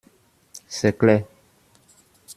C’est 0.67 0.97
clair. 0.97 1.25